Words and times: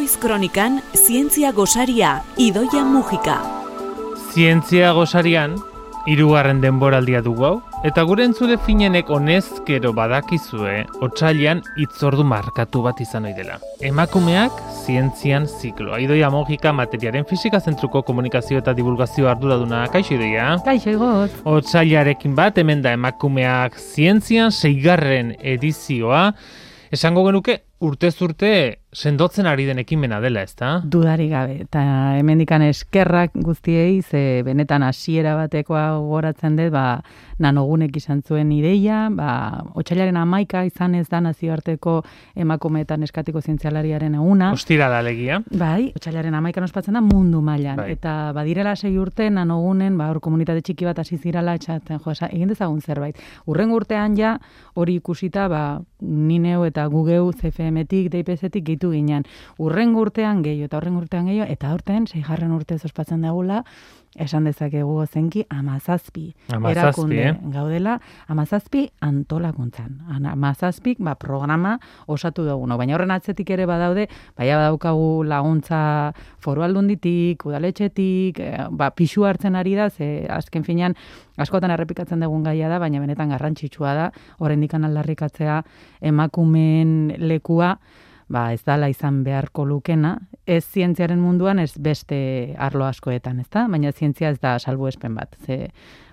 Goiz 0.00 0.16
Kronikan 0.16 0.80
Zientzia 0.96 1.52
Gosaria 1.52 2.22
Idoia 2.38 2.84
Mujika. 2.88 3.34
Zientzia 4.32 4.94
Gosarian 4.96 5.58
hirugarren 6.08 6.62
denboraldia 6.62 7.20
dugu 7.20 7.44
hau 7.44 7.50
eta 7.84 8.06
gure 8.08 8.24
entzule 8.24 8.56
finenek 8.64 9.12
honezkero 9.12 9.92
badakizue 9.92 10.86
otsailean 11.04 11.60
hitzordu 11.76 12.24
markatu 12.24 12.80
bat 12.86 13.04
izan 13.04 13.28
ohi 13.28 13.34
dela. 13.36 13.58
Emakumeak 13.84 14.64
zientzian 14.86 15.44
zikloa. 15.44 16.00
Idoia 16.00 16.32
Mujika 16.32 16.72
materiaren 16.72 17.28
fisika 17.28 17.60
zentruko 17.60 18.00
komunikazio 18.00 18.64
eta 18.64 18.72
divulgazio 18.72 19.28
arduraduna 19.28 19.84
kaixo 19.92 20.16
idoia. 20.16 20.54
Kaixo 20.64 20.96
igot. 20.96 21.36
Otsailearekin 21.44 22.40
bat 22.40 22.56
hemen 22.56 22.80
da 22.80 22.96
emakumeak 22.96 23.76
zientzian 23.76 24.48
seigarren 24.48 25.36
edizioa. 25.44 26.30
Esango 26.90 27.28
genuke 27.28 27.60
urtez 27.80 28.16
urte 28.24 28.52
sendotzen 28.92 29.46
ari 29.46 29.66
den 29.66 29.78
ekimena 29.78 30.20
dela, 30.20 30.42
ezta? 30.42 30.80
Dudari 30.84 31.28
gabe. 31.30 31.60
Eta 31.64 31.82
hemendikan 32.18 32.62
eskerrak 32.66 33.34
guztiei, 33.34 34.02
ze 34.02 34.42
benetan 34.46 34.82
hasiera 34.82 35.36
batekoa 35.38 35.98
goratzen 36.02 36.56
dut, 36.58 36.72
ba, 36.74 37.02
nanogunek 37.38 37.94
izan 37.96 38.22
zuen 38.26 38.50
ideia, 38.52 39.04
ba, 39.14 39.62
otxailaren 39.78 40.18
amaika 40.18 40.64
izan 40.66 40.96
ez 40.98 41.06
da 41.08 41.20
nazioarteko 41.22 42.00
emakumeetan 42.34 43.06
eskatiko 43.06 43.40
zientzialariaren 43.40 44.14
eguna. 44.18 44.50
Ostira 44.52 44.90
da 44.92 45.00
legia. 45.06 45.40
Bai, 45.50 45.92
otxailaren 45.94 46.34
amaikan 46.34 46.66
ospatzen 46.66 46.98
da 46.98 47.04
mundu 47.04 47.40
mailan. 47.40 47.78
Bai. 47.80 47.92
Eta 47.94 48.32
badirela 48.36 48.74
sei 48.76 48.96
urte 48.98 49.30
nanogunen, 49.30 49.96
ba, 49.98 50.10
hor 50.10 50.20
komunitate 50.20 50.64
txiki 50.66 50.88
bat 50.88 50.98
hasi 50.98 51.16
zirala 51.18 51.54
etxatzen, 51.58 52.02
jo, 52.02 52.16
egin 52.30 52.50
dezagun 52.50 52.82
zerbait. 52.82 53.18
Urren 53.46 53.70
urtean 53.70 54.18
ja, 54.18 54.34
hori 54.74 54.98
ikusita, 54.98 55.46
ba, 55.48 55.62
nineu 56.00 56.64
eta 56.66 56.86
gugeu 56.90 57.30
CFM-tik, 57.32 58.10
DIPS-etik 58.10 58.66
gehitu 58.80 58.90
ginen. 58.92 59.24
Urren 59.58 59.94
urtean 59.94 60.42
gehiago 60.42 60.64
eta 60.64 60.78
urren 60.78 60.96
urtean 60.96 61.26
gehiago, 61.26 61.50
eta 61.50 61.70
aurten, 61.70 62.06
seigarren 62.06 62.52
urtez 62.52 62.84
ospatzen 62.84 63.20
dagula, 63.22 63.64
esan 64.16 64.44
dezakegu 64.44 65.06
zenki 65.06 65.44
amazazpi. 65.48 66.34
Amazazpi, 66.50 66.80
erakunde 66.80 67.28
eh? 67.28 67.34
gaudela, 67.52 68.00
amazazpi 68.26 68.90
antolakuntzan. 69.00 70.00
Amazazpik, 70.32 70.98
ba, 70.98 71.14
programa 71.14 71.78
osatu 72.06 72.44
duguno. 72.44 72.76
Baina 72.76 72.96
horren 72.96 73.10
atzetik 73.14 73.50
ere 73.50 73.66
badaude, 73.66 74.08
baina 74.36 74.56
badaukagu 74.58 75.22
laguntza 75.24 76.12
foru 76.40 76.64
aldunditik, 76.66 77.46
udaletxetik, 77.46 78.40
eh, 78.40 78.66
ba, 78.70 78.90
pixu 78.90 79.24
hartzen 79.24 79.54
ari 79.54 79.76
da, 79.78 79.90
ze 79.90 80.26
azken 80.28 80.64
finean 80.64 80.96
askotan 81.38 81.70
errepikatzen 81.70 82.20
dugun 82.20 82.42
gaia 82.42 82.68
da, 82.68 82.80
baina 82.82 83.00
benetan 83.00 83.30
garrantzitsua 83.30 83.94
da, 83.94 84.10
oraindik 84.40 84.74
aldarrikatzea 84.74 85.62
emakumeen 86.10 87.14
lekua, 87.18 87.76
ba, 88.30 88.50
ez 88.54 88.62
dala 88.66 88.88
izan 88.90 89.22
beharko 89.26 89.64
lukena, 89.66 90.14
ez 90.46 90.62
zientziaren 90.64 91.20
munduan, 91.20 91.58
ez 91.58 91.72
beste 91.78 92.20
arlo 92.58 92.86
askoetan, 92.86 93.42
ez 93.42 93.48
da? 93.50 93.66
Baina 93.70 93.92
zientzia 93.92 94.30
ez 94.30 94.38
da 94.40 94.56
salbuespen 94.58 95.16
bat. 95.18 95.36
Ze, 95.46 95.70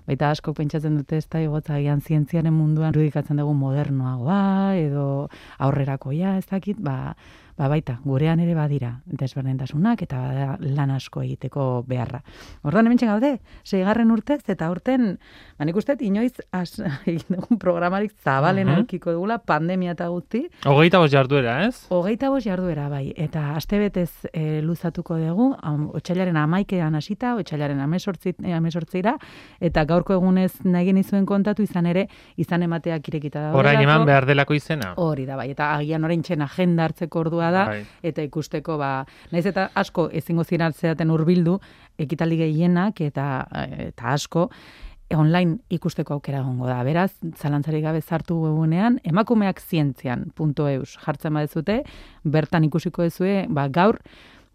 baita 0.08 0.32
asko 0.32 0.54
pentsatzen 0.54 0.98
dute 0.98 1.18
ez 1.18 1.28
da, 1.30 1.42
igotza 1.44 1.76
agian 1.76 2.02
zientziaren 2.02 2.54
munduan 2.54 2.94
irudikatzen 2.96 3.38
dugu 3.38 3.54
modernoagoa, 3.54 4.76
edo 4.80 5.28
aurrerakoia, 5.60 6.38
ez 6.38 6.46
dakit, 6.50 6.78
ba, 6.80 7.16
ba 7.58 7.66
baita, 7.72 7.96
gurean 8.06 8.38
ere 8.40 8.54
badira 8.54 8.92
desberdintasunak 9.10 10.04
eta 10.06 10.20
bada 10.22 10.58
lan 10.62 10.92
asko 10.94 11.24
egiteko 11.26 11.84
beharra. 11.90 12.20
Orduan 12.62 12.86
hemen 12.86 13.00
gaude, 13.02 13.32
seigarren 13.66 14.12
urtez, 14.14 14.44
eta 14.54 14.68
urten, 14.70 15.16
ba 15.58 15.66
nik 15.66 15.76
uste, 15.82 15.96
inoiz 16.06 16.36
az, 16.54 16.76
egin 17.10 17.26
dugun 17.34 17.58
programarik 17.58 18.14
zabalen 18.24 18.68
Mhm. 18.68 18.76
aurkiko 18.84 19.12
dugula, 19.16 19.40
pandemia 19.40 19.96
eta 19.98 20.08
guzti, 20.14 20.44
Hogeita 20.70 21.00
bost 21.02 21.14
jarduera, 21.16 21.66
ez? 21.66 21.88
Hogeita 21.90 22.30
bost 22.30 22.46
jarduera 22.46 22.90
bai, 22.90 23.12
eta 23.18 23.56
astebetez 23.56 24.12
e, 24.34 24.62
luzatuko 24.62 25.18
dugu, 25.18 25.50
otxailaren 25.98 26.38
amaikean 26.38 26.94
hasita, 26.96 27.34
otxailaren 27.42 27.80
amesortzi, 27.80 28.36
eh, 28.44 28.54
amesortzira, 28.54 29.16
eta 29.60 29.86
gaurko 29.98 30.16
egunez 30.18 30.52
nahi 30.66 30.88
genizuen 30.92 31.26
kontatu 31.28 31.66
izan 31.66 31.90
ere, 31.90 32.08
izan 32.38 32.64
emateak 32.64 33.10
irekita 33.12 33.48
da. 33.48 33.52
Orain 33.58 33.82
eman 33.82 34.06
behar 34.08 34.28
delako 34.30 34.58
izena. 34.58 34.94
Hori 35.02 35.28
da 35.28 35.38
bai, 35.40 35.50
eta 35.54 35.74
agian 35.76 36.08
orain 36.08 36.24
txen 36.24 36.46
agenda 36.46 36.88
hartzeko 36.88 37.26
ordua 37.26 37.52
da, 37.52 37.66
Bai. 37.74 37.84
eta 38.06 38.26
ikusteko, 38.26 38.78
ba, 38.80 38.92
naiz 39.34 39.46
eta 39.50 39.70
asko 39.76 40.10
ezingo 40.14 40.46
ziratzeaten 40.48 41.12
hurbildu, 41.14 41.60
ekitaldi 41.98 42.42
gehienak 42.44 43.02
eta, 43.02 43.30
eta 43.90 44.14
asko, 44.14 44.50
online 45.16 45.60
ikusteko 45.72 46.18
aukera 46.18 46.42
egongo 46.44 46.68
da. 46.68 46.82
Beraz, 46.84 47.12
zalantzarik 47.40 47.86
gabe 47.86 48.02
zartu 48.02 48.42
webunean, 48.42 49.00
emakumeak 49.08 49.62
zientzian.eus 49.64 50.98
jartzen 51.06 51.38
badezute, 51.38 51.82
bertan 52.24 52.68
ikusiko 52.68 53.08
dezue, 53.08 53.46
ba, 53.50 53.70
gaur, 53.72 54.02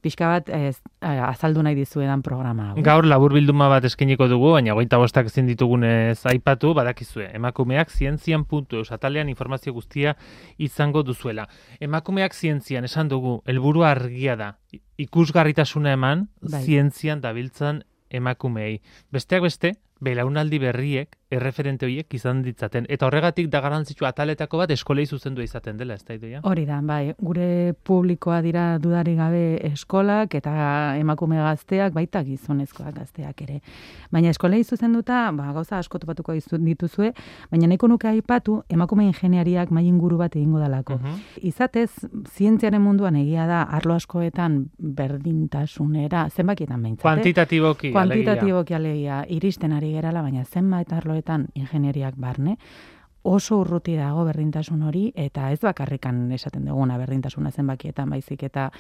pixka 0.03 0.29
bat 0.29 0.49
ez, 0.53 0.81
azaldu 1.01 1.63
nahi 1.63 1.77
dizuedan 1.79 2.23
programa 2.27 2.71
hau. 2.71 2.83
Gaur 2.83 3.07
labur 3.07 3.33
bilduma 3.37 3.69
bat 3.71 3.85
eskeniko 3.87 4.27
dugu, 4.31 4.53
baina 4.57 4.75
hogeita 4.75 4.99
bostak 4.99 5.31
ezin 5.31 5.47
ditugunez 5.47 6.19
aipatu, 6.31 6.73
badakizue. 6.75 7.29
Emakumeak 7.39 7.91
zientzian 7.91 8.45
puntu 8.51 8.83
eus, 8.83 8.91
atalean 8.93 9.31
informazio 9.31 9.73
guztia 9.73 10.17
izango 10.59 11.05
duzuela. 11.07 11.47
Emakumeak 11.81 12.35
zientzian 12.35 12.85
esan 12.85 13.09
dugu, 13.13 13.39
helburua 13.47 13.93
argia 13.95 14.37
da. 14.37 14.51
Ikusgarritasuna 14.99 15.95
eman, 15.99 16.29
Bai. 16.43 16.65
zientzian 16.67 17.23
dabiltzan 17.23 17.85
emakumeei. 18.11 18.81
Besteak 19.13 19.47
beste, 19.47 19.77
belaunaldi 20.03 20.59
berriek, 20.59 21.17
erreferente 21.33 21.87
horiek 21.87 22.13
izan 22.13 22.43
ditzaten. 22.45 22.85
Eta 22.93 23.07
horregatik 23.07 23.47
da 23.49 23.63
garrantzitsua 23.65 24.11
ataletako 24.13 24.59
bat 24.61 24.73
eskolei 24.75 25.07
zuzendua 25.07 25.45
izaten 25.47 25.79
dela, 25.81 25.95
ez 25.95 26.05
da 26.05 26.17
idoia? 26.19 26.41
Hori 26.45 26.67
da, 26.69 26.81
bai, 26.85 27.15
gure 27.17 27.73
publikoa 27.89 28.43
dira 28.45 28.65
dudari 28.83 29.15
gabe 29.17 29.45
eskolak 29.71 30.35
eta 30.37 30.53
emakume 31.01 31.39
gazteak, 31.41 31.95
baita 31.97 32.21
gizonezkoak 32.27 32.93
gazteak 32.99 33.41
ere. 33.47 33.61
Baina 34.13 34.29
eskolei 34.35 34.61
zuzenduta, 34.65 35.23
ba, 35.33 35.53
gauza 35.57 35.79
asko 35.79 36.03
topatuko 36.03 36.35
dituzue, 36.67 37.13
baina 37.51 37.71
nahiko 37.71 37.89
nuke 37.89 38.11
aipatu 38.11 38.59
emakume 38.69 39.07
ingeniariak 39.09 39.71
mai 39.71 39.87
inguru 39.89 40.19
bat 40.21 40.37
egingo 40.37 40.61
dalako. 40.61 40.99
Mhm. 40.99 41.47
Izatez, 41.49 41.91
zientziaren 42.37 42.83
munduan 42.83 43.17
egia 43.17 43.47
da, 43.47 43.63
arlo 43.63 43.95
askoetan 43.95 44.67
berdintasunera, 44.79 46.27
zenbakietan 46.29 46.83
behintzat. 46.83 47.01
eh? 47.01 47.09
Kuantitatiboki, 47.09 47.95
alegia. 47.95 48.03
Kuantitatiboki 48.03 48.75
alegia 48.75 49.25
iristen 49.29 49.73
ari 49.73 49.92
gerala, 49.93 50.23
baina 50.23 50.45
zenbait 50.45 50.93
arloetan 50.93 51.49
ingenieriak 51.55 52.17
barne, 52.17 52.57
oso 53.23 53.61
urruti 53.63 53.95
dago 53.97 54.25
berdintasun 54.27 54.83
hori, 54.83 55.13
eta 55.15 55.51
ez 55.53 55.61
bakarrikan 55.63 56.25
esaten 56.33 56.67
duguna 56.67 56.99
berdintasuna 56.99 57.51
zenbakietan 57.51 58.11
baizik, 58.11 58.43
eta 58.43 58.71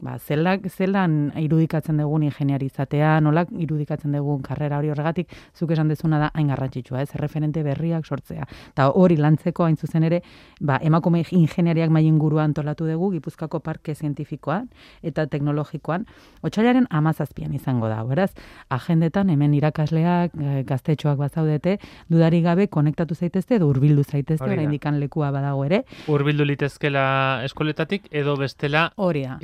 ba, 0.00 0.18
zelak, 0.18 0.66
zelan 0.68 1.32
irudikatzen 1.38 1.98
dugun 2.00 2.24
ingeniarizatea, 2.26 3.18
nolak 3.24 3.50
irudikatzen 3.58 4.12
dugun 4.12 4.42
karrera 4.42 4.78
hori 4.78 4.90
horregatik, 4.92 5.32
zuk 5.54 5.70
esan 5.74 5.88
dezuna 5.88 6.18
da 6.18 6.30
hain 6.34 6.48
garrantzitsua, 6.52 7.02
ez, 7.02 7.14
referente 7.20 7.62
berriak 7.62 8.06
sortzea. 8.06 8.46
Eta 8.72 8.88
hori 8.90 9.16
lantzeko 9.16 9.64
hain 9.64 9.76
zuzen 9.76 10.04
ere, 10.04 10.20
ba, 10.60 10.78
emakume 10.82 11.24
ingeniariak 11.30 11.90
mai 11.90 12.04
inguruan 12.06 12.50
antolatu 12.50 12.86
dugu, 12.88 13.12
Gipuzkoako 13.14 13.60
parke 13.64 13.94
zientifikoan 13.94 14.68
eta 15.02 15.26
teknologikoan, 15.30 16.06
otxailaren 16.42 16.86
amazazpian 16.90 17.54
izango 17.54 17.88
da. 17.88 18.02
Beraz, 18.04 18.30
agendetan 18.74 19.30
hemen 19.30 19.54
irakasleak, 19.54 20.34
eh, 20.40 20.62
gaztetxoak 20.66 21.18
bazaudete, 21.18 21.78
dudari 22.10 22.42
gabe 22.42 22.68
konektatu 22.68 23.14
zaitezte 23.14 23.56
edo 23.56 23.68
hurbildu 23.70 24.04
zaitezte, 24.04 24.44
da. 24.44 24.52
oraindikan 24.52 24.98
lekua 25.00 25.30
badago 25.34 25.64
ere. 25.64 25.84
Urbildu 26.08 26.44
litezkela 26.44 27.06
eskoletatik, 27.44 28.08
edo 28.10 28.36
bestela 28.36 28.90
Hori 28.96 29.24
da. 29.26 29.38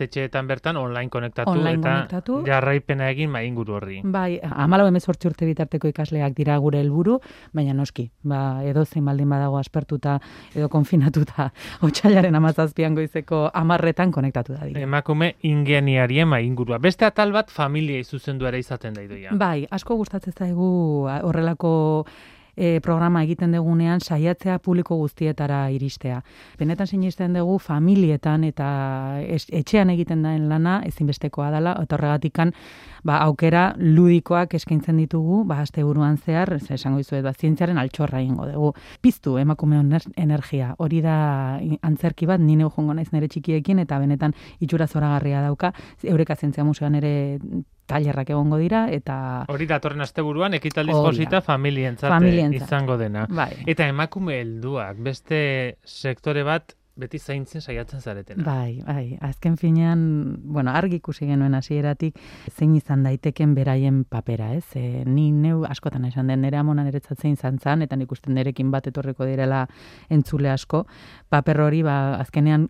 Ikastetxeetan 0.00 0.46
bertan 0.48 0.76
online 0.76 1.10
konektatu 1.10 1.50
Online 1.50 1.78
eta 1.78 1.90
konektatu. 1.90 2.44
jarraipena 2.46 3.08
egin 3.10 3.30
mai 3.30 3.46
inguru 3.46 3.74
horri. 3.76 4.00
Bai, 4.04 4.40
amalau 4.42 4.86
emezortzi 4.88 5.28
urte 5.28 5.46
bitarteko 5.46 5.88
ikasleak 5.88 6.34
dira 6.36 6.56
gure 6.58 6.80
helburu, 6.80 7.18
baina 7.52 7.74
noski, 7.74 8.10
ba, 8.24 8.62
edo 8.64 8.84
zein 8.84 9.04
baldin 9.04 9.28
badago 9.28 9.58
aspertuta 9.58 10.18
edo 10.54 10.68
konfinatuta 10.68 11.50
otxailaren 11.86 12.34
amazazpian 12.34 12.94
goizeko 12.94 13.50
amarretan 13.52 14.10
konektatu 14.12 14.54
da 14.54 14.66
dira. 14.66 14.80
Emakume 14.80 15.34
ingeniarien 15.42 16.28
mai 16.28 16.44
ingurua. 16.46 16.78
Beste 16.78 17.04
atal 17.04 17.32
bat 17.32 17.50
familiei 17.50 18.04
zuzendu 18.04 18.46
ere 18.46 18.58
izaten 18.58 18.94
da 18.94 19.02
idoia. 19.02 19.32
Bai, 19.36 19.66
asko 19.70 19.96
gustatzen 19.96 20.32
zaigu 20.32 21.06
horrelako 21.22 22.06
e, 22.60 22.80
programa 22.84 23.22
egiten 23.24 23.54
dugunean 23.56 24.02
saiatzea 24.04 24.58
publiko 24.60 24.98
guztietara 25.00 25.62
iristea. 25.72 26.20
Benetan 26.60 26.86
sinisten 26.86 27.38
dugu 27.38 27.56
familietan 27.58 28.44
eta 28.44 28.68
etxean 29.24 29.90
egiten 29.96 30.22
daen 30.26 30.48
lana 30.50 30.80
ezinbestekoa 30.86 31.50
dela, 31.54 31.74
eta 31.80 31.96
horregatikan 31.96 32.52
ba, 33.02 33.18
aukera 33.24 33.70
ludikoak 33.78 34.54
eskaintzen 34.60 35.00
ditugu, 35.00 35.42
ba, 35.48 35.62
aste 35.64 35.84
buruan 35.86 36.18
zehar, 36.18 36.52
ez 36.58 36.70
esango 36.76 37.00
dizuet, 37.00 37.24
ba, 37.24 37.32
zientziaren 37.32 37.80
altxorra 37.80 38.20
egingo 38.20 38.46
dugu. 38.50 38.74
Piztu 39.00 39.38
emakume 39.40 39.80
ener- 39.80 40.10
energia, 40.20 40.74
hori 40.78 41.00
da 41.00 41.16
antzerki 41.86 42.28
bat, 42.28 42.40
nine 42.44 42.68
jongo 42.68 42.94
naiz 42.94 43.08
nire 43.14 43.28
txikiekin, 43.32 43.80
eta 43.86 43.98
benetan 43.98 44.36
itxura 44.60 44.86
zoragarria 44.86 45.40
dauka, 45.48 45.72
Eureka 46.04 46.36
Zientzia 46.36 46.64
Museoan 46.64 47.00
ere 47.00 47.40
tailerrak 47.90 48.30
egongo 48.30 48.58
dira, 48.62 48.86
eta 48.94 49.44
Hori 49.52 49.66
datorren 49.70 50.00
asteburuan 50.06 50.54
ekitaldiz 50.58 50.94
da. 50.96 51.02
josita 51.10 51.40
familientzat 51.44 52.10
Familientzat. 52.10 52.68
izango 52.68 52.96
dena. 53.00 53.26
bai, 53.28 53.52
Eta 53.66 53.86
emakume 53.90 54.40
helduak, 54.40 54.96
beste 55.02 55.76
sektore 55.84 56.42
bat 56.46 56.76
beti 57.00 57.16
zaintzen 57.18 57.62
saiatzen 57.64 58.02
zaretena. 58.02 58.42
Bai, 58.44 58.82
bai, 58.84 59.16
azken 59.24 59.54
finean, 59.56 60.00
bueno, 60.52 60.74
argi 60.76 60.98
ikusi 60.98 61.24
genuen 61.30 61.54
hasieratik 61.56 62.18
zein 62.52 62.74
izan 62.76 63.06
daiteken 63.06 63.54
beraien 63.56 64.02
papera, 64.04 64.50
ez? 64.58 64.66
E, 64.76 65.04
ni 65.08 65.30
neu 65.32 65.62
askotan 65.64 66.04
esan 66.10 66.28
den 66.28 66.42
nere 66.44 66.58
amonan 66.60 66.90
eretzatzen 66.90 67.32
izan 67.38 67.56
zan, 67.58 67.80
eta 67.86 67.96
nik 67.96 68.12
usten 68.12 68.34
nerekin 68.36 68.68
bat 68.74 68.90
etorreko 68.90 69.24
direla 69.24 69.62
entzule 70.10 70.50
asko, 70.52 70.82
paper 71.32 71.62
hori, 71.70 71.80
ba, 71.86 71.96
azkenean, 72.20 72.68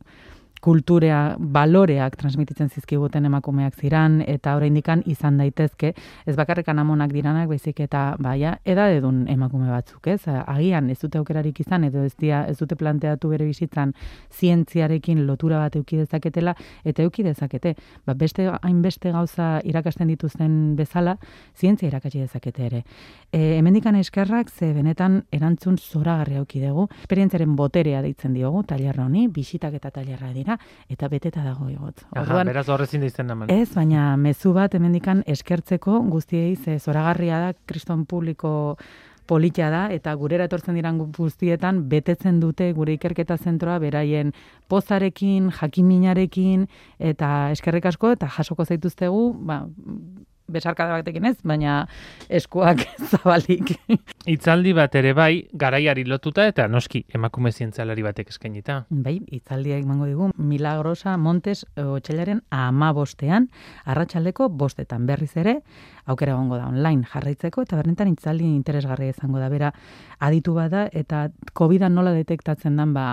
kulturea, 0.61 1.37
baloreak 1.39 2.17
transmititzen 2.21 2.69
zizkiguten 2.69 3.25
emakumeak 3.25 3.77
ziran, 3.81 4.21
eta 4.29 4.55
oraindikan 4.59 5.03
izan 5.09 5.39
daitezke, 5.41 5.95
ez 6.27 6.35
bakarrekan 6.37 6.79
amonak 6.79 7.13
diranak, 7.15 7.49
baizik 7.49 7.81
eta, 7.81 8.15
baia, 8.21 8.57
edadedun 8.69 9.25
emakume 9.33 9.71
batzuk, 9.73 10.07
ez? 10.13 10.21
Agian, 10.29 10.91
ez 10.93 10.99
dute 11.01 11.21
aukerarik 11.21 11.61
izan, 11.65 11.85
edo 11.89 12.05
ez, 12.05 12.13
dia, 12.21 12.43
ez 12.49 12.59
dute 12.61 12.77
planteatu 12.77 13.31
bere 13.33 13.47
bizitzan 13.49 13.95
zientziarekin 14.37 15.25
lotura 15.27 15.63
bat 15.65 15.79
euki 15.81 16.03
dezaketela, 16.03 16.55
eta 16.85 17.05
euki 17.07 17.25
dezakete. 17.25 17.75
Ba, 18.07 18.15
beste, 18.15 18.51
hainbeste 18.61 19.13
gauza 19.17 19.51
irakasten 19.65 20.13
dituzten 20.13 20.77
bezala, 20.77 21.17
zientzia 21.57 21.89
irakatsi 21.89 22.21
dezakete 22.27 22.67
ere. 22.67 22.83
E, 23.33 23.57
hemendikan 23.59 23.97
eskerrak, 23.97 24.51
ze 24.51 24.73
benetan 24.77 25.23
erantzun 25.33 25.79
zoragarri 25.79 26.37
auki 26.41 26.61
dugu, 26.61 26.89
esperientziaren 27.01 27.57
boterea 27.57 28.03
deitzen 28.05 28.35
diogu, 28.37 28.63
tailerra 28.69 29.07
honi, 29.07 29.27
bisitak 29.33 29.75
eta 29.81 29.91
tailerra 29.95 30.33
dira, 30.37 30.50
eta 30.89 31.09
beteta 31.13 31.45
dago 31.45 31.69
egot. 31.69 32.05
Orduan, 32.17 32.47
beraz 32.47 32.69
horrezin 32.69 33.07
da 33.07 33.27
naman. 33.27 33.51
Ez, 33.51 33.71
baina 33.75 34.17
mezu 34.17 34.55
bat 34.57 34.75
hemendikan 34.75 35.23
eskertzeko 35.27 36.01
guztiei 36.11 36.57
ze 36.57 36.79
zoragarria 36.79 37.39
da 37.39 37.53
kriston 37.67 38.07
publiko 38.07 38.77
politia 39.31 39.71
da 39.71 39.85
eta 39.95 40.15
gurera 40.19 40.49
etortzen 40.49 40.75
diran 40.79 40.99
guztietan 41.15 41.85
betetzen 41.91 42.41
dute 42.43 42.73
gure 42.75 42.97
ikerketa 42.97 43.37
zentroa 43.39 43.79
beraien 43.83 44.33
pozarekin, 44.71 45.51
jakiminarekin 45.61 46.67
eta 47.13 47.51
eskerrik 47.55 47.87
asko 47.93 48.15
eta 48.17 48.31
jasoko 48.39 48.67
zaituztegu, 48.67 49.23
ba, 49.47 49.63
besarkada 50.53 50.99
batekin 50.99 51.27
ez, 51.31 51.37
baina 51.45 51.87
eskuak 52.29 52.83
zabalik. 53.11 53.75
Itzaldi 54.31 54.75
bat 54.77 54.95
ere 54.99 55.13
bai, 55.17 55.47
garaiari 55.53 56.05
lotuta 56.09 56.47
eta 56.51 56.67
noski 56.69 57.05
emakume 57.15 57.53
zientzialari 57.53 58.05
batek 58.07 58.33
eskainita. 58.35 58.85
Bai, 58.91 59.19
itzaldia 59.33 59.79
emango 59.81 60.09
digu, 60.11 60.31
Milagrosa 60.37 61.17
Montes 61.17 61.65
otxailaren 61.77 62.43
ama 62.51 62.93
bostean, 62.97 63.51
arratsaldeko 63.85 64.49
bostetan 64.49 65.07
berriz 65.07 65.33
ere, 65.41 65.61
aukera 66.07 66.35
gongo 66.39 66.59
da 66.59 66.69
online 66.69 67.07
jarraitzeko, 67.11 67.65
eta 67.67 67.79
berrentan 67.81 68.11
itzaldi 68.13 68.49
interesgarria 68.49 69.15
izango 69.15 69.41
da, 69.43 69.49
bera 69.53 69.73
aditu 70.21 70.55
bada, 70.57 70.89
eta 70.93 71.29
covid 71.55 71.89
nola 71.91 72.13
detektatzen 72.13 72.77
dan, 72.77 72.93
ba, 72.95 73.07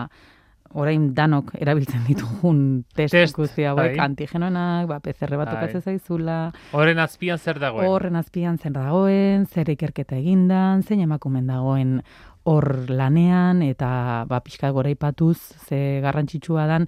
orain 0.73 1.13
danok 1.15 1.53
erabiltzen 1.59 2.03
ditugun 2.07 2.61
test, 2.95 3.13
test 3.13 3.35
guzti 3.35 3.65
hauek 3.67 3.95
bai. 3.95 4.05
antigenoenak, 4.07 4.87
ba 4.87 4.99
PCR 4.99 5.37
bat 5.37 5.53
bai. 5.53 5.81
zaizula. 5.81 6.51
Horren 6.71 6.99
azpian 6.99 7.37
zer 7.37 7.59
dagoen? 7.59 7.87
Horren 7.87 8.15
azpian 8.15 8.57
zer 8.57 8.73
dagoen, 8.73 9.45
zer 9.45 9.69
ikerketa 9.69 10.17
egindan, 10.17 10.83
zein 10.83 11.01
emakumen 11.01 11.47
dagoen 11.47 12.01
hor 12.47 12.87
lanean 12.87 13.61
eta 13.61 14.25
ba 14.27 14.39
pixka 14.39 14.71
goraipatuz 14.71 15.37
ze 15.67 15.99
garrantzitsua 16.01 16.67
dan 16.67 16.87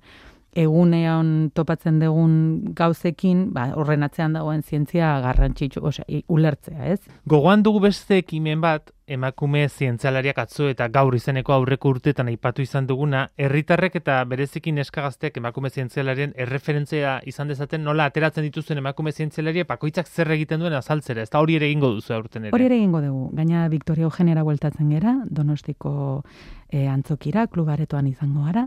egunean 0.58 1.52
topatzen 1.54 2.00
dugun 2.02 2.74
gauzekin, 2.78 3.50
ba, 3.54 3.68
horren 3.78 4.04
atzean 4.08 4.34
dagoen 4.34 4.64
zientzia 4.64 5.12
garrantzitsu, 5.22 5.84
osea, 5.86 6.22
ulertzea, 6.28 6.88
ez? 6.90 7.00
Gogoan 7.30 7.64
dugu 7.64 7.84
beste 7.86 8.18
ekimen 8.24 8.62
bat, 8.64 8.90
emakume 9.10 9.64
zientzialariak 9.70 10.38
atzo 10.44 10.68
eta 10.70 10.88
gaur 10.94 11.16
izeneko 11.18 11.54
aurreko 11.56 11.90
urteetan 11.96 12.30
aipatu 12.32 12.62
izan 12.62 12.88
duguna, 12.88 13.26
herritarrek 13.38 13.98
eta 14.00 14.20
berezikin 14.30 14.78
eskagazteak 14.84 15.40
emakume 15.42 15.70
zientzialarien 15.70 16.36
erreferentzia 16.38 17.18
izan 17.30 17.50
dezaten 17.50 17.84
nola 17.84 18.06
ateratzen 18.10 18.46
dituzuen 18.48 18.82
emakume 18.84 19.12
zientzialaria 19.12 19.66
pakoitzak 19.66 20.08
zer 20.08 20.32
egiten 20.38 20.62
duen 20.62 20.78
azaltzera, 20.78 21.26
ez 21.26 21.34
da 21.34 21.42
hori 21.42 21.58
ere 21.58 21.68
egingo 21.72 21.92
duzu 21.98 22.14
aurten 22.14 22.46
ere. 22.46 22.56
Hori 22.56 22.70
ere 22.70 22.78
egingo 22.78 23.02
dugu, 23.02 23.26
gaina 23.36 23.68
Victoria 23.74 24.08
Eugenera 24.10 24.46
bueltatzen 24.48 24.94
gera, 24.94 25.18
donostiko 25.26 26.24
e, 26.70 26.86
antzokira, 26.88 27.48
klubaretoan 27.48 28.08
izango 28.08 28.46
gara, 28.46 28.66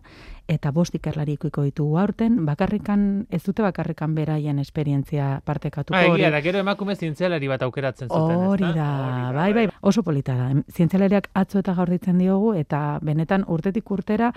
eta 0.50 0.72
bost 0.74 0.94
ikerlari 0.98 1.36
ikuiko 1.38 1.62
ditugu 1.64 1.98
aurten, 2.02 2.42
bakarrikan, 2.46 3.26
ez 3.30 3.42
dute 3.46 3.62
bakarrikan 3.62 4.14
beraien 4.16 4.58
esperientzia 4.58 5.40
partekatuko. 5.46 5.96
Ha, 5.96 6.04
egia, 6.10 6.32
da, 6.34 6.42
gero 6.44 6.60
emakume 6.62 6.96
zientzialari 6.96 7.48
bat 7.48 7.62
aukeratzen 7.62 8.10
zuten, 8.10 8.46
hori 8.50 8.72
da, 8.74 8.88
bai, 9.36 9.52
bai, 9.54 9.66
bai, 9.70 9.78
oso 9.80 10.02
polita 10.02 10.31
da. 10.36 10.50
Zientzialariak 10.72 11.30
atzo 11.34 11.62
eta 11.62 11.74
gaur 11.74 11.90
ditzen 11.90 12.18
diogu, 12.18 12.54
eta 12.58 12.98
benetan 13.02 13.44
urtetik 13.48 13.90
urtera, 13.90 14.32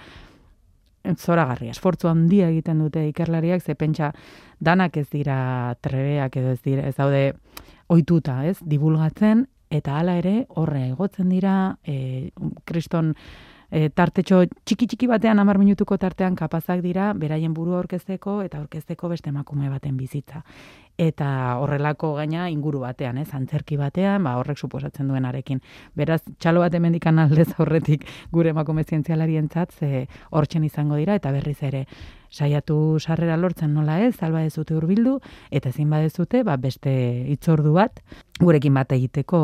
zoragarria, 1.14 1.72
esfortzu 1.76 2.10
handia 2.10 2.50
egiten 2.50 2.80
dute 2.82 3.04
ikerlariak, 3.10 3.62
ze 3.62 3.76
pentsa 3.76 4.12
danak 4.60 4.98
ez 4.98 5.08
dira 5.12 5.76
trebeak 5.82 6.38
edo 6.38 6.54
ez 6.56 6.62
dira, 6.64 6.88
ez 6.88 6.96
daude 6.96 7.34
ohituta, 7.88 8.44
ez, 8.46 8.58
dibulgatzen, 8.62 9.46
eta 9.70 10.00
hala 10.00 10.18
ere 10.18 10.46
horre 10.50 10.88
egotzen 10.90 11.30
dira, 11.30 11.78
e, 11.86 12.32
kriston 12.66 13.14
e, 13.70 13.90
tartetxo 13.90 14.44
txiki 14.64 14.88
txiki 14.88 15.10
batean 15.10 15.40
hamar 15.42 15.60
minutuko 15.62 15.98
tartean 16.02 16.36
kapazak 16.40 16.82
dira 16.86 17.12
beraien 17.18 17.54
buru 17.54 17.76
aurkezteko 17.78 18.40
eta 18.46 18.62
aurkezteko 18.62 19.10
beste 19.12 19.32
emakume 19.34 19.70
baten 19.70 19.98
bizitza 19.98 20.44
eta 20.98 21.58
horrelako 21.60 22.14
gaina 22.16 22.50
inguru 22.50 22.80
batean, 22.86 23.18
ez, 23.18 23.30
antzerki 23.36 23.78
batean, 23.78 24.24
ba 24.24 24.36
horrek 24.40 24.58
suposatzen 24.58 25.08
duenarekin. 25.12 25.62
Beraz, 25.96 26.22
txalo 26.40 26.64
bat 26.64 26.74
hemendikan 26.74 27.20
aldez 27.20 27.50
aurretik 27.60 28.06
gure 28.32 28.54
emakume 28.56 28.84
zientzialarientzat 28.84 29.76
ze 29.80 30.06
hortzen 30.32 30.64
izango 30.64 30.96
dira 30.96 31.16
eta 31.16 31.32
berriz 31.36 31.62
ere 31.64 31.86
saiatu 32.36 33.00
sarrera 33.00 33.38
lortzen 33.40 33.74
nola 33.74 34.02
ez, 34.04 34.16
alba 34.24 34.44
ez 34.44 34.54
dute 34.56 34.76
urbildu, 34.76 35.20
eta 35.56 35.72
ezin 35.72 35.90
badezute, 35.90 36.44
ba, 36.44 36.58
beste 36.60 36.92
itzordu 37.32 37.74
bat, 37.78 38.02
gurekin 38.42 38.76
bat 38.76 38.92
egiteko 38.92 39.40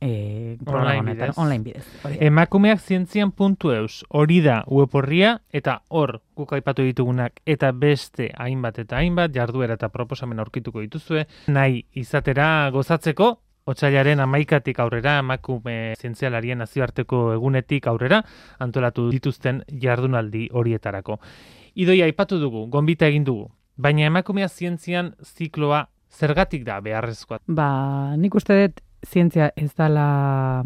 e, 0.00 0.56
online, 0.66 1.14
bidez. 1.14 1.34
online 1.36 1.64
bidez. 1.66 1.84
Emakumeak 2.22 2.80
zientzian 2.80 3.34
puntu 3.34 3.74
eus, 3.74 4.04
hori 4.08 4.40
da 4.46 4.62
ueporria, 4.70 5.40
eta 5.52 5.80
hor 5.88 6.20
guk 6.38 6.54
aipatu 6.56 6.86
ditugunak, 6.86 7.42
eta 7.44 7.72
beste 7.74 8.30
hainbat 8.38 8.78
eta 8.84 9.02
hainbat, 9.02 9.34
jarduera 9.34 9.76
eta 9.80 9.90
proposamen 9.90 10.38
aurkituko 10.38 10.84
dituzue, 10.86 11.26
nahi 11.50 11.84
izatera 11.98 12.70
gozatzeko, 12.70 13.34
Otsailaren 13.70 14.18
amaikatik 14.18 14.80
aurrera, 14.82 15.18
emakume 15.22 15.94
zientzialarien 16.00 16.58
nazioarteko 16.58 17.20
egunetik 17.36 17.86
aurrera, 17.86 18.22
antolatu 18.58 19.06
dituzten 19.12 19.62
jardunaldi 19.82 20.48
horietarako. 20.50 21.20
Idoia 21.78 22.08
aipatu 22.10 22.40
dugu, 22.42 22.66
gonbita 22.72 23.06
egin 23.06 23.24
dugu, 23.28 23.46
baina 23.78 24.08
emakumea 24.10 24.48
zientzian 24.48 25.14
zikloa 25.22 25.84
zergatik 26.10 26.64
da 26.66 26.80
beharrezkoa? 26.82 27.40
Ba, 27.46 27.70
nik 28.18 28.34
uste 28.34 28.58
dut 28.58 28.80
zientzia 29.06 29.52
ez 29.56 29.70
dala 29.78 30.64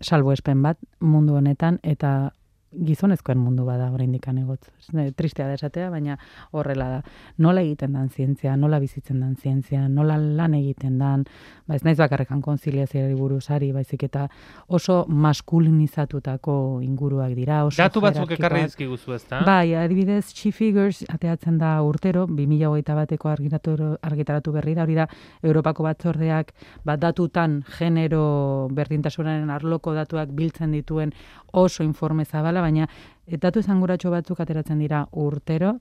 salbo 0.00 0.32
espen 0.32 0.62
bat 0.62 0.78
mundu 1.00 1.34
honetan, 1.36 1.80
eta 1.82 2.32
gizonezkoen 2.70 3.38
mundu 3.38 3.64
bada 3.66 3.88
oraindik 3.90 4.28
anegot. 4.30 4.68
Tristea 5.16 5.48
da 5.48 5.56
esatea, 5.58 5.88
baina 5.90 6.16
horrela 6.54 6.86
da. 6.88 7.00
Nola 7.42 7.64
egiten 7.64 7.96
dan 7.96 8.08
zientzia, 8.08 8.54
nola 8.56 8.78
bizitzen 8.80 9.20
dan 9.20 9.34
zientzia, 9.36 9.88
nola 9.88 10.16
lan 10.18 10.54
egiten 10.54 10.98
dan, 11.00 11.24
ba 11.66 11.74
ez 11.74 11.82
naiz 11.84 11.96
bakarrekan 11.98 12.40
konziliazioari 12.44 13.16
buruzari, 13.18 13.72
baizik 13.74 14.04
eta 14.06 14.26
oso 14.68 15.04
maskulinizatutako 15.08 16.54
inguruak 16.86 17.34
dira, 17.34 17.64
oso 17.66 17.82
Datu 17.82 18.02
batzuk 18.04 18.36
ekarri 18.38 18.62
dizkiguzu, 18.68 19.14
ezta? 19.18 19.42
Bai, 19.46 19.74
adibidez, 19.74 20.32
Chief 20.32 20.54
Figures 20.54 21.02
ateatzen 21.10 21.58
da 21.58 21.74
urtero 21.82 22.26
2021 22.30 22.98
bateko 23.00 23.32
argitaratu 23.32 24.54
berri 24.54 24.76
da, 24.78 24.86
hori 24.86 24.98
da 24.98 25.08
Europako 25.42 25.88
batzordeak 25.88 26.54
bat 26.86 27.02
datutan 27.02 27.60
genero 27.78 28.68
berdintasunaren 28.70 29.50
arloko 29.50 29.94
datuak 29.96 30.30
biltzen 30.36 30.72
dituen 30.76 31.14
oso 31.52 31.82
informe 31.82 32.24
zabala 32.24 32.59
baina 32.60 32.88
etatu 33.26 33.60
esanguratxo 33.60 34.10
batzuk 34.10 34.40
ateratzen 34.40 34.78
dira 34.78 35.06
urtero, 35.12 35.76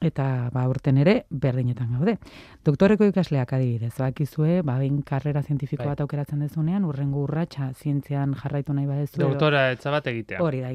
eta 0.00 0.48
ba 0.52 0.64
urten 0.68 0.98
ere 1.00 1.14
berdinetan 1.30 1.92
gaude. 1.98 2.16
Doktoreko 2.64 3.04
ikasleak 3.10 3.52
adibidez, 3.52 3.92
bakizue, 4.00 4.60
ba 4.64 4.78
bain 4.80 5.02
karrera 5.06 5.42
zientifiko 5.42 5.82
bai. 5.82 5.90
bat 5.92 6.00
aukeratzen 6.00 6.40
dezunean, 6.40 6.86
urrengo 6.88 7.22
urratsa 7.26 7.70
zientzian 7.74 8.34
jarraitu 8.42 8.72
nahi 8.76 8.88
badezu. 8.88 9.20
Doktora 9.20 9.66
etza 9.74 9.92
bat 9.92 10.06
egitea. 10.06 10.40
Hori 10.42 10.62
da, 10.64 10.72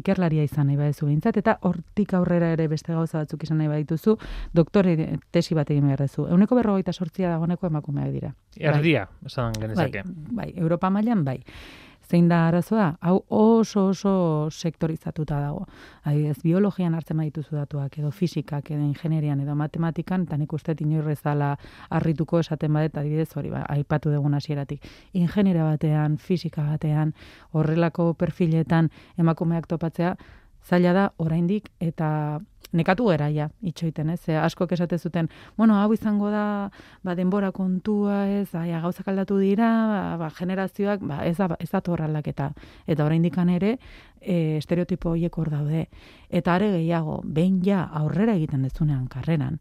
ikerlaria 0.00 0.46
izan 0.46 0.70
nahi 0.70 0.78
badezu 0.78 1.06
behintzat, 1.06 1.40
eta 1.42 1.58
hortik 1.62 2.14
aurrera 2.14 2.52
ere 2.54 2.68
beste 2.68 2.94
gauza 2.94 3.24
batzuk 3.24 3.42
izan 3.48 3.58
nahi 3.58 3.72
badituzu, 3.72 4.16
doktore 4.54 4.94
tesi 5.34 5.58
bat 5.58 5.70
egin 5.74 5.90
behar 5.90 6.06
dezu. 6.06 6.28
Euneko 6.28 6.58
berrogeita 6.60 6.92
sortzia 6.92 7.34
dagoeneko 7.34 7.66
emakumeak 7.66 8.14
dira. 8.14 8.32
Erdia, 8.56 9.08
bai. 9.10 9.32
esan 9.32 9.58
genezake. 9.58 10.06
Bai, 10.06 10.32
bai, 10.42 10.50
Europa 10.56 10.90
mailan 10.90 11.24
bai 11.24 11.42
zein 12.08 12.28
da 12.28 12.46
arazoa? 12.48 12.96
Hau 13.00 13.18
oso 13.28 13.88
oso 13.92 14.12
sektorizatuta 14.50 15.40
dago. 15.40 15.66
Adibidez, 16.04 16.38
biologian 16.42 16.94
hartzen 16.94 17.20
badituzu 17.20 17.56
datuak 17.56 17.98
edo 18.00 18.10
fisikak 18.10 18.70
edo 18.70 18.82
ingenierian 18.86 19.40
edo 19.44 19.54
matematikan 19.54 20.24
eta 20.24 20.36
nik 20.40 20.52
uste 20.52 20.74
inorrez 20.80 21.20
dala 21.22 21.54
harrituko 21.90 22.40
esaten 22.40 22.72
badet 22.72 22.96
adibidez 22.96 23.30
hori 23.36 23.50
ba, 23.50 23.64
aipatu 23.68 24.10
dugun 24.10 24.34
hasieratik. 24.34 24.84
Ingeniera 25.12 25.64
batean, 25.64 26.16
fisika 26.16 26.62
batean, 26.62 27.14
horrelako 27.52 28.14
perfiletan 28.14 28.90
emakumeak 29.18 29.66
topatzea 29.66 30.16
zaila 30.68 30.92
da 30.92 31.08
oraindik 31.18 31.70
eta 31.80 32.40
nekatu 32.72 33.08
gera 33.08 33.28
ja, 33.32 33.48
itxoiten, 33.62 34.10
ez? 34.10 34.20
Askok 34.28 34.72
esate 34.76 34.98
zuten, 34.98 35.28
bueno, 35.56 35.78
hau 35.80 35.92
izango 35.94 36.30
da, 36.30 36.70
ba, 37.02 37.14
denbora 37.18 37.50
kontua, 37.52 38.26
ez, 38.28 38.54
aia, 38.54 38.80
gauzak 38.84 39.08
aldatu 39.08 39.38
dira, 39.40 39.70
ba, 39.88 40.00
ba 40.20 40.30
generazioak, 40.38 41.04
ba, 41.06 41.22
ez 41.26 41.36
da, 41.38 41.50
ez 41.58 41.70
da 41.70 41.80
aldaketa. 41.80 42.52
Eta 42.86 43.04
oraindik 43.04 43.36
ere, 43.38 43.78
e, 44.20 44.58
estereotipo 44.58 45.10
horiek 45.10 45.38
hor 45.38 45.50
daude. 45.50 45.88
Eta 46.28 46.54
are 46.54 46.70
gehiago, 46.72 47.22
behin 47.24 47.62
ja 47.64 47.84
aurrera 47.84 48.34
egiten 48.34 48.62
dezunean 48.62 49.06
karreran, 49.08 49.60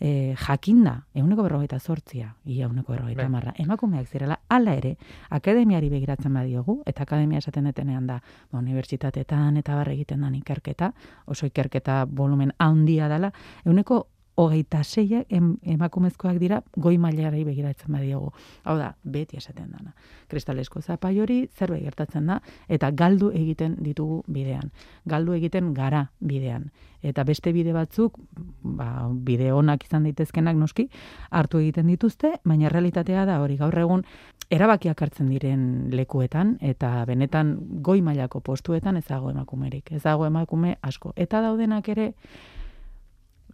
e, 0.00 0.34
jakinda, 0.36 1.06
euneko 1.14 1.42
berrogeita 1.46 1.78
zortzia, 1.80 2.34
ia 2.44 2.66
euneko 2.66 2.92
berrogeita 2.92 3.22
bai. 3.22 3.30
marra, 3.30 3.54
emakumeak 3.58 4.08
zirela, 4.08 4.38
ala 4.48 4.74
ere, 4.76 4.96
akademiari 5.30 5.88
begiratzen 5.90 6.34
badiogu, 6.34 6.82
eta 6.86 7.02
akademia 7.02 7.38
esaten 7.38 7.64
detenean 7.70 8.06
da, 8.06 8.20
ba, 8.50 8.58
unibertsitatetan 8.58 9.56
eta 9.62 9.76
barre 9.76 9.94
egiten 9.94 10.20
da 10.20 10.30
ikerketa, 10.36 10.92
oso 11.26 11.46
ikerketa 11.46 12.04
volumen 12.06 12.52
handia 12.58 13.08
dela, 13.08 13.32
euneko 13.64 14.06
hogeita 14.36 14.82
zeia 14.84 15.22
emakumezkoak 15.30 16.38
dira 16.38 16.60
goi 16.76 16.96
mailarei 17.00 17.42
begiratzen 17.44 17.92
badiogu. 17.92 18.32
Hau 18.64 18.76
da, 18.78 18.92
beti 19.02 19.38
esaten 19.40 19.70
dana. 19.72 19.94
Kristalesko 20.28 20.82
zapai 20.82 21.14
hori 21.20 21.38
zerbait 21.56 21.84
gertatzen 21.84 22.26
da 22.26 22.40
eta 22.68 22.90
galdu 22.90 23.30
egiten 23.32 23.78
ditugu 23.80 24.22
bidean. 24.28 24.70
Galdu 25.08 25.32
egiten 25.38 25.72
gara 25.74 26.10
bidean. 26.20 26.70
Eta 27.06 27.24
beste 27.24 27.52
bide 27.52 27.72
batzuk, 27.72 28.18
ba, 28.62 29.08
bide 29.08 29.52
onak 29.54 29.84
izan 29.86 30.08
daitezkenak 30.08 30.56
noski, 30.58 30.88
hartu 31.30 31.60
egiten 31.62 31.86
dituzte, 31.86 32.32
baina 32.44 32.68
realitatea 32.72 33.24
da 33.28 33.38
hori 33.40 33.56
gaur 33.60 33.78
egun 33.78 34.02
erabakiak 34.50 35.00
hartzen 35.02 35.30
diren 35.30 35.62
lekuetan 35.94 36.56
eta 36.60 37.04
benetan 37.06 37.56
goi 37.82 38.00
mailako 38.02 38.40
postuetan 38.40 38.96
ez 38.96 39.06
dago 39.08 39.30
emakumerik. 39.30 39.92
Ez 39.92 40.02
dago 40.02 40.26
emakume 40.26 40.76
asko. 40.82 41.12
Eta 41.16 41.40
daudenak 41.42 41.88
ere 41.88 42.12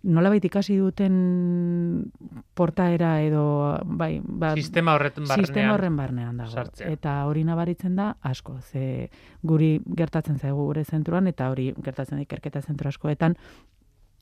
nolabait 0.02 0.44
ikasi 0.44 0.76
duten 0.80 1.14
portaera 2.54 3.14
edo 3.23 3.44
bai, 3.85 4.21
ba, 4.23 4.52
sistema 4.59 4.97
horren 4.97 5.14
barnean, 5.14 5.44
sistema 5.44 5.75
horren 5.75 5.97
barnean 5.97 6.40
dago. 6.42 6.64
Eta 6.88 7.18
hori 7.28 7.44
nabaritzen 7.47 7.97
da 7.97 8.12
asko, 8.21 8.59
ze 8.61 9.11
guri 9.42 9.76
gertatzen 9.87 10.38
zaigu 10.38 10.66
gure 10.66 10.85
zentruan 10.85 11.30
eta 11.30 11.50
hori 11.50 11.73
gertatzen 11.78 12.18
da 12.18 12.26
ikerketa 12.26 12.62
zentru 12.62 12.88
askoetan 12.88 13.37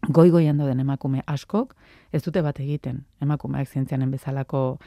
goi-goian 0.08 0.58
den 0.58 0.80
emakume 0.80 1.22
askok 1.26 1.74
ez 2.12 2.22
dute 2.24 2.42
bat 2.42 2.60
egiten 2.60 3.04
emakumeak 3.20 3.68
zientzianen 3.68 4.10
bezalako 4.10 4.78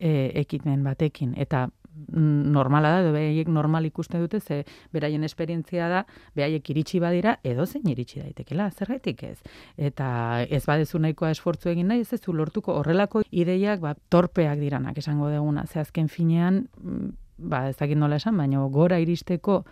e, 0.00 0.32
ekimen 0.40 0.82
batekin. 0.84 1.34
Eta 1.36 1.68
normala 2.12 2.90
da, 2.96 3.12
behaiek 3.12 3.48
normal 3.52 3.86
ikusten 3.88 4.22
dute, 4.22 4.40
ze 4.40 4.62
beraien 4.92 5.24
esperientzia 5.24 5.88
da, 5.88 6.02
behaiek 6.36 6.70
iritsi 6.72 7.00
badira, 7.02 7.36
edo 7.44 7.66
zein 7.66 7.88
iritsi 7.92 8.20
daitekela, 8.20 8.70
zergaitik 8.70 9.22
ez. 9.28 9.38
Eta 9.76 10.42
ez 10.48 10.64
badezu 10.66 11.00
nahikoa 11.02 11.32
esfortzu 11.34 11.72
egin 11.72 11.90
nahi, 11.92 12.04
ez 12.06 12.12
ez 12.12 12.20
du 12.24 12.34
lortuko 12.36 12.76
horrelako 12.80 13.24
ideiak, 13.30 13.80
ba, 13.80 13.94
torpeak 14.10 14.60
diranak 14.60 14.98
esango 14.98 15.28
deguna, 15.32 15.66
ze 15.66 15.80
azken 15.80 16.08
finean, 16.08 16.66
mm, 16.82 17.10
ba, 17.52 17.68
ez 17.68 17.76
dakit 17.76 17.98
nola 17.98 18.16
esan, 18.16 18.36
baina 18.36 18.64
gora 18.72 18.98
iristeko, 19.02 19.62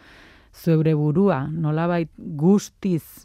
zeure 0.53 0.95
burua 0.95 1.47
nolabait 1.51 2.11
guztiz 2.17 3.25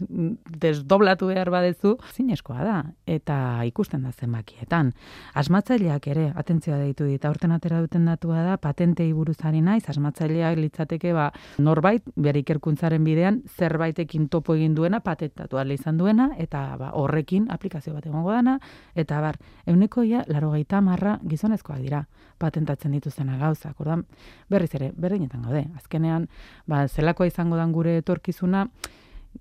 desdoblatu 0.62 1.28
behar 1.32 1.50
badezu, 1.50 1.96
zinezkoa 2.14 2.64
da, 2.64 2.76
eta 3.06 3.38
ikusten 3.66 4.04
da 4.06 4.12
zenbakietan. 4.12 4.92
Asmatzaileak 5.34 6.08
ere, 6.12 6.28
atentzioa 6.36 6.78
deitu 6.82 7.08
dit, 7.10 7.26
aurten 7.26 7.52
atera 7.56 7.82
duten 7.84 8.06
datua 8.06 8.44
da, 8.46 8.58
patentei 8.62 9.12
buruzari 9.14 9.62
naiz, 9.66 9.84
asmatzaileak 9.90 10.60
litzateke 10.62 11.14
ba, 11.14 11.32
norbait, 11.58 12.06
bere 12.16 12.44
ikerkuntzaren 12.44 13.04
bidean, 13.04 13.42
zerbaitekin 13.58 14.30
topo 14.30 14.56
egin 14.56 14.76
duena, 14.76 15.02
patentatu 15.02 15.60
izan 15.76 15.98
duena, 15.98 16.30
eta 16.38 16.76
ba, 16.78 16.92
horrekin 16.94 17.48
aplikazio 17.50 17.94
bat 17.94 18.06
egongo 18.06 18.32
dana, 18.32 18.60
eta 18.96 19.20
bar, 19.22 19.38
euneko 19.66 20.04
ia, 20.04 20.24
laro 20.28 20.54
marra 20.82 21.20
gizonezkoa 21.28 21.78
dira, 21.78 22.06
patentatzen 22.38 22.92
dituzena 22.92 23.38
gauzak, 23.38 23.80
ordan 23.80 24.06
berriz 24.50 24.74
ere, 24.76 24.92
berdinetan 24.96 25.42
gaude, 25.42 25.66
azkenean, 25.76 26.28
ba, 26.68 26.88
zela 27.16 27.28
izango 27.28 27.56
dan 27.56 27.72
gure 27.72 27.98
etorkizuna, 27.98 28.68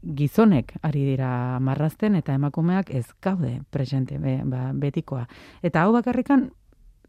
gizonek 0.02 0.75
ari 0.83 1.04
dira 1.04 1.59
marrazten 1.61 2.16
eta 2.16 2.35
emakumeak 2.35 2.90
ez 2.90 3.07
gaude 3.23 3.61
presente 3.71 4.19
be, 4.19 4.40
ba, 4.45 4.73
betikoa. 4.73 5.26
Eta 5.62 5.83
hau 5.83 5.93
bakarrikan 5.93 6.50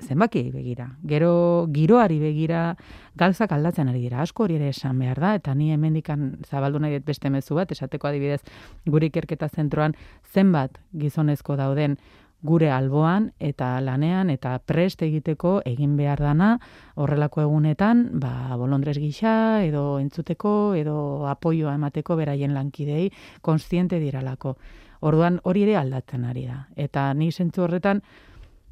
zenbaki 0.01 0.51
begira. 0.51 0.89
Gero 1.07 1.67
giroari 1.71 2.19
begira 2.19 2.75
galzak 3.15 3.51
aldatzen 3.51 3.89
ari 3.89 4.01
dira. 4.01 4.21
Asko 4.21 4.43
hori 4.43 4.57
ere 4.59 4.69
esan 4.69 4.99
behar 4.99 5.19
da 5.19 5.33
eta 5.35 5.55
ni 5.55 5.71
hemendikan 5.71 6.37
zabaldu 6.49 6.79
nahi 6.79 6.97
dut 6.97 7.05
beste 7.05 7.29
mezu 7.29 7.55
bat 7.55 7.71
esateko 7.71 8.07
adibidez 8.07 8.41
gure 8.85 9.07
ikerketa 9.07 9.49
zentroan 9.49 9.95
zenbat 10.33 10.79
gizonezko 10.93 11.55
dauden 11.55 11.97
gure 12.45 12.69
alboan 12.71 13.31
eta 13.41 13.73
lanean 13.81 14.29
eta 14.29 14.53
prest 14.59 15.01
egiteko 15.05 15.57
egin 15.65 15.95
behar 15.97 16.21
dana 16.21 16.51
horrelako 16.95 17.41
egunetan, 17.41 18.05
ba, 18.21 18.55
bolondrez 18.57 18.97
gisa 19.01 19.63
edo 19.65 19.97
entzuteko 19.99 20.75
edo 20.77 20.97
apoioa 21.27 21.75
emateko 21.75 22.15
beraien 22.15 22.53
lankidei 22.53 23.09
konstiente 23.41 23.99
diralako. 23.99 24.55
Orduan 25.05 25.41
hori 25.43 25.65
ere 25.65 25.75
aldatzen 25.77 26.23
ari 26.25 26.45
da. 26.47 26.61
Eta 26.75 27.11
ni 27.13 27.31
sentzu 27.31 27.65
horretan, 27.65 28.01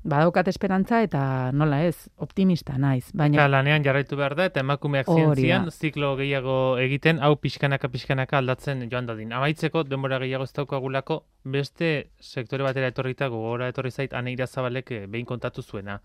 badaukat 0.03 0.48
esperantza 0.51 1.00
eta 1.03 1.51
nola 1.55 1.79
ez, 1.88 2.10
optimista 2.22 2.75
naiz. 2.77 3.07
Baina... 3.15 3.39
Eta 3.39 3.48
lanean 3.50 3.86
jarraitu 3.86 4.17
behar 4.19 4.36
da, 4.36 4.48
eta 4.51 4.62
emakumeak 4.63 5.07
zientzian, 5.07 5.69
ziklo 5.72 6.13
gehiago 6.19 6.57
egiten, 6.83 7.22
hau 7.24 7.36
pixkanaka 7.39 7.89
pixkanaka 7.93 8.38
aldatzen 8.41 8.86
joan 8.91 9.07
dadin. 9.07 9.31
Amaitzeko, 9.33 9.86
denbora 9.88 10.19
gehiago 10.24 10.48
ez 10.48 10.53
daukagulako, 10.60 11.22
beste 11.55 11.93
sektore 12.19 12.67
batera 12.67 12.91
etorrita, 12.91 13.31
gogora 13.31 13.72
etorri 13.72 13.91
zait, 13.91 14.13
aneira 14.13 14.48
zabalek 14.48 14.91
eh, 14.91 15.03
behin 15.07 15.27
kontatu 15.29 15.63
zuena. 15.63 16.00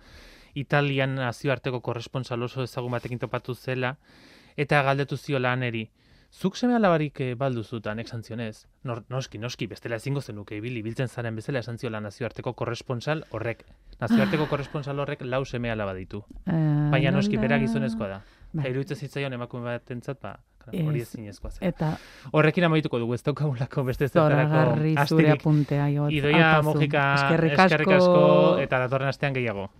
Italian 0.55 1.19
nazioarteko 1.19 1.83
korresponsal 1.85 2.43
oso 2.47 2.65
ezagun 2.67 2.95
batekin 2.95 3.19
topatu 3.19 3.55
zela, 3.55 3.97
eta 4.57 4.83
galdetu 4.87 5.19
zio 5.19 5.43
laneri. 5.43 5.89
Zuk 6.29 6.57
seme 6.57 6.75
alabarik 6.77 7.21
eh, 7.25 7.35
baldu 7.35 7.63
zutan, 7.65 7.99
exantzionez? 7.99 8.67
Nor, 8.85 9.01
noski, 9.09 9.39
noski, 9.41 9.67
bestela 9.67 9.97
ezingo 9.97 10.21
zenuke 10.21 10.59
ibili 10.59 10.83
biltzen 10.85 11.09
zaren 11.09 11.39
bezala 11.39 11.63
esantziola 11.65 12.01
nazioarteko 12.05 12.53
korresponsal 12.53 13.25
horrek. 13.33 13.65
Nazioarteko 14.01 14.47
korresponsal 14.51 15.01
horrek 15.01 15.25
lau 15.25 15.45
seme 15.45 15.73
alaba 15.73 15.95
ditu. 15.97 16.21
Uh, 16.45 16.91
Baina 16.93 17.11
noski, 17.11 17.41
bera 17.41 17.59
gizonezkoa 17.59 18.09
da. 18.13 18.21
Bai. 18.53 18.71
Eta 18.71 18.95
zitzaion 18.95 19.33
emakume 19.33 19.73
bat 19.73 19.91
entzat, 19.93 20.21
ba, 20.23 20.37
hori 20.73 21.03
ezin 21.03 21.27
ezkoa 21.29 21.51
zen. 21.51 21.65
Eta... 21.69 21.91
Horrekin 22.33 22.67
amaituko 22.69 23.01
dugu, 23.01 23.17
ez 23.17 23.23
daukagulako 23.27 23.85
beste 23.89 24.09
zertarako 24.09 24.63
astirik. 25.03 25.35
Apuntea, 25.39 25.89
jo. 25.95 26.09
Idoia 26.13 26.51
mojika 26.65 27.05
eskerrik 27.17 27.95
asko, 27.97 28.25
eta 28.63 28.81
datorren 28.85 29.13
astean 29.13 29.37
gehiago. 29.37 29.69